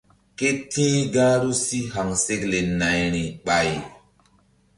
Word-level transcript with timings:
Ke 0.37 0.49
ti̧h 0.71 0.99
gahru 1.13 1.51
si 1.65 1.77
haŋsekle 1.93 2.59
nayri 2.79 3.23
ɓay. 3.45 3.71